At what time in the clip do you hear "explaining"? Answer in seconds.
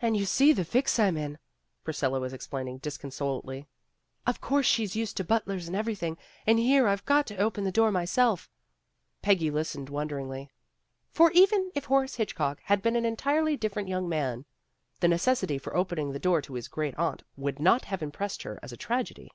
2.32-2.78